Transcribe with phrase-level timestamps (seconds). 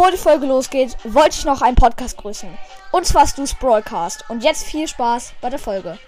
[0.00, 2.48] bevor die Folge losgeht, wollte ich noch einen Podcast grüßen.
[2.90, 4.24] Und zwar Stu's Broadcast.
[4.30, 5.98] Und jetzt viel Spaß bei der Folge.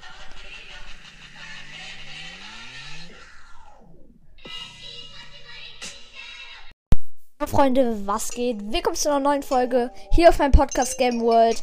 [7.46, 8.72] Freunde, was geht?
[8.72, 11.62] Willkommen zu einer neuen Folge hier auf meinem Podcast Game World.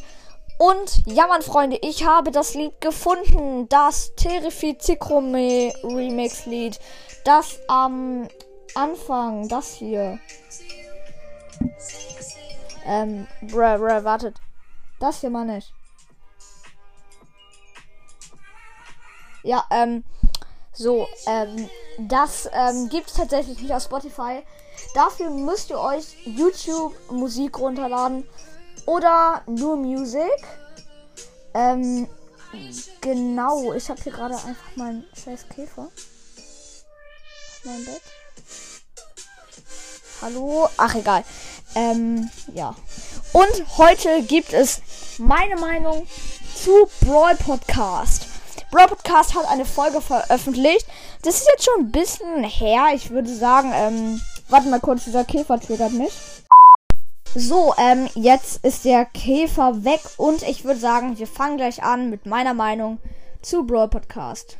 [0.60, 3.68] Und ja, Mann, Freunde, ich habe das Lied gefunden.
[3.68, 6.78] Das Terrifizikrome Remix Lied.
[7.24, 8.28] Das am
[8.76, 10.20] Anfang, das hier.
[12.84, 14.40] Ähm, bruh, bruh, wartet.
[14.98, 15.72] Das hier meine ich.
[19.42, 20.04] Ja, ähm,
[20.72, 24.42] so, ähm, das ähm, gibt es tatsächlich nicht auf Spotify.
[24.94, 28.28] Dafür müsst ihr euch YouTube Musik runterladen
[28.86, 30.30] oder nur Music.
[31.54, 32.08] Ähm,
[33.00, 35.88] genau, ich habe hier gerade einfach meinen scheiß Käfer.
[37.64, 38.02] Mein Bett.
[40.22, 40.68] Hallo?
[40.76, 41.24] Ach, egal.
[41.74, 42.74] Ähm, ja.
[43.32, 44.82] Und heute gibt es
[45.18, 46.06] meine Meinung
[46.54, 48.26] zu Brawl Podcast.
[48.70, 50.86] Brawl Podcast hat eine Folge veröffentlicht.
[51.22, 52.88] Das ist jetzt schon ein bisschen her.
[52.94, 56.12] Ich würde sagen, ähm, warte mal kurz, dieser Käfer triggert mich.
[57.34, 62.10] So, ähm, jetzt ist der Käfer weg und ich würde sagen, wir fangen gleich an
[62.10, 62.98] mit meiner Meinung
[63.40, 64.58] zu Brawl Podcast.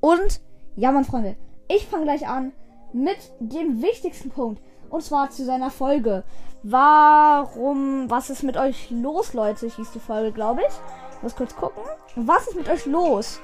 [0.00, 0.40] Und,
[0.76, 1.36] ja, meine Freunde,
[1.68, 2.52] ich fange gleich an
[2.92, 4.60] mit dem wichtigsten Punkt.
[4.90, 6.24] Und zwar zu seiner Folge.
[6.62, 9.68] Warum, was ist mit euch los, Leute?
[9.68, 10.74] Hieß die Folge, glaube ich.
[11.16, 11.82] Ich muss kurz gucken.
[12.16, 13.40] Was ist mit euch los?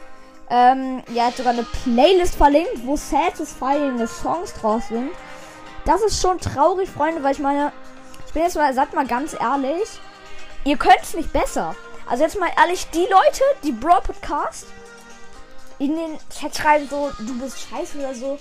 [0.51, 5.11] Ähm, ja, hat sogar eine Playlist verlinkt, wo satisfying Songs draus sind.
[5.85, 7.73] Das ist schon traurig, Freunde, weil ich meine,
[8.27, 9.89] ich bin jetzt mal, sagt mal ganz ehrlich,
[10.65, 11.75] ihr könnt es nicht besser.
[12.09, 14.67] Also jetzt mal ehrlich, die Leute, die Bro Podcast
[15.79, 18.39] in den Chat schreiben so, du bist scheiße oder so,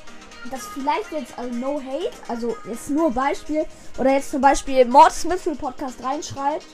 [0.52, 3.66] das vielleicht jetzt, also no hate, also jetzt nur Beispiel,
[3.98, 6.66] oder jetzt zum Beispiel Mord Smith Podcast reinschreibt,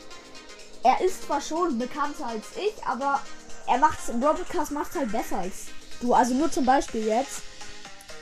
[0.84, 3.22] er ist zwar schon bekannter als ich, aber
[3.68, 5.68] er macht's, im Podcast macht halt besser als
[6.02, 6.14] du.
[6.14, 7.44] Also nur zum Beispiel jetzt.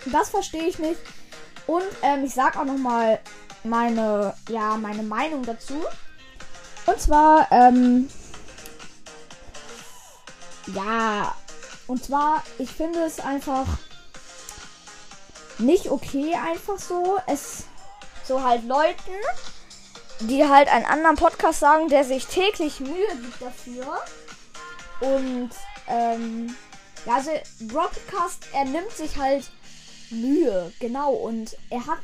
[0.05, 0.99] Das verstehe ich nicht.
[1.67, 3.19] Und ähm, ich sag auch noch mal
[3.63, 5.81] meine, ja, meine Meinung dazu.
[6.85, 8.09] Und zwar, ähm,
[10.67, 11.35] ja,
[11.87, 13.65] und zwar, ich finde es einfach
[15.59, 17.17] nicht okay, einfach so.
[17.27, 17.65] Es
[18.29, 19.11] so halt Leuten,
[20.21, 23.97] die halt einen anderen Podcast sagen, der sich täglich Mühe gibt dafür.
[25.01, 25.49] Und
[25.87, 26.55] ähm,
[27.05, 27.31] ja, also
[27.67, 29.49] Broadcast, er nimmt sich halt
[30.11, 31.11] Mühe, genau.
[31.11, 31.99] Und er hat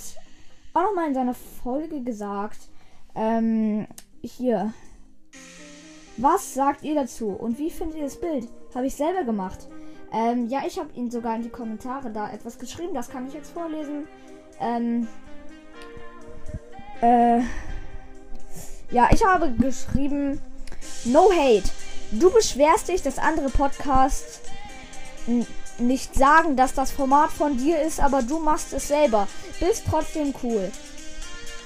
[0.73, 2.59] auch noch mal in seiner Folge gesagt,
[3.15, 3.87] ähm,
[4.21, 4.73] hier.
[6.17, 7.29] Was sagt ihr dazu?
[7.29, 8.47] Und wie findet ihr das Bild?
[8.73, 9.67] Habe ich selber gemacht.
[10.15, 12.93] Ähm, ja, ich habe ihn sogar in die Kommentare da etwas geschrieben.
[12.93, 14.07] Das kann ich jetzt vorlesen.
[14.61, 15.09] Ähm,
[17.01, 17.41] äh,
[18.91, 20.41] ja, ich habe geschrieben,
[21.03, 21.69] no hate.
[22.11, 24.39] Du beschwerst dich, dass andere Podcasts
[25.79, 29.27] nicht sagen, dass das Format von dir ist, aber du machst es selber.
[29.59, 30.71] Bist trotzdem cool.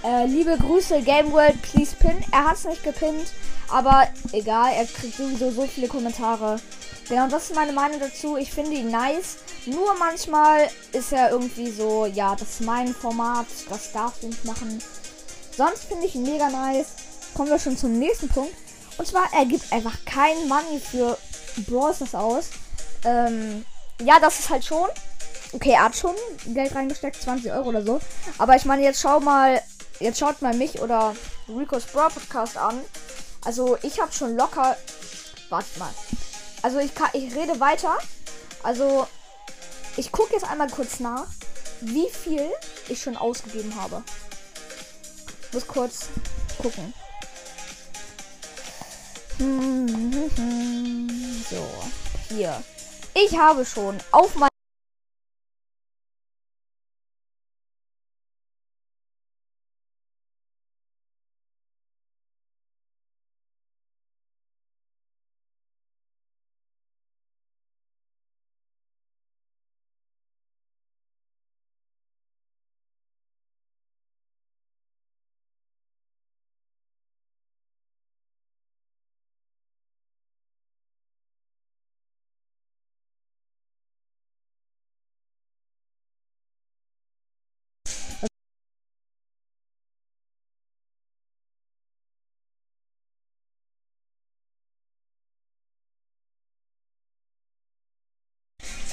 [0.04, 2.18] Äh, liebe Grüße, Game World, please pin.
[2.32, 3.32] Er hat es nicht gepinnt,
[3.70, 6.60] aber egal, er kriegt sowieso so viele Kommentare.
[7.10, 8.38] Genau, das ist meine Meinung dazu.
[8.38, 9.38] Ich finde ihn nice.
[9.66, 14.46] Nur manchmal ist er irgendwie so, ja, das ist mein Format, das darfst du nicht
[14.46, 14.82] machen.
[15.58, 16.88] Sonst finde ich ihn mega nice.
[17.34, 18.54] Kommen wir schon zum nächsten Punkt.
[18.98, 21.18] Und zwar, er gibt einfach kein Money für
[21.68, 22.50] Brawl aus.
[23.04, 23.66] Ähm,
[24.02, 24.88] ja, das ist halt schon.
[25.52, 26.16] Okay, er hat schon
[26.54, 28.00] Geld reingesteckt, 20 Euro oder so.
[28.38, 29.62] Aber ich meine, jetzt schau mal,
[30.00, 31.16] jetzt schaut mal mich oder
[31.48, 32.80] Rico's Brawl Podcast an.
[33.44, 34.78] Also ich habe schon locker.
[35.50, 35.90] Warte mal.
[36.62, 37.98] Also ich kann, ich rede weiter.
[38.64, 39.08] Also
[39.98, 41.28] ich gucke jetzt einmal kurz nach,
[41.82, 42.50] wie viel
[42.88, 44.04] ich schon ausgegeben habe.
[45.52, 46.08] Muss kurz
[46.62, 46.94] gucken.
[51.50, 51.68] So,
[52.28, 52.62] hier.
[53.16, 54.49] Ich habe schon auf mein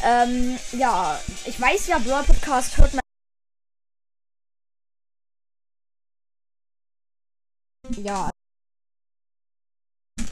[0.04, 3.00] Ähm, ja, ich weiß ja, Brawl Podcast hört man
[7.96, 8.30] ja,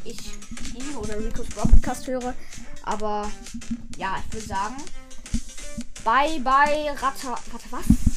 [0.05, 0.19] ich
[0.75, 2.35] ihn oder Rico's Broadcast höre.
[2.83, 3.31] Aber
[3.97, 4.77] ja, ich würde sagen,
[6.05, 7.39] bye bye Ratter.
[7.51, 8.14] Warte, was?